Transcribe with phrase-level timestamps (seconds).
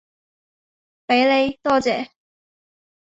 [1.05, 2.09] 畀你，多謝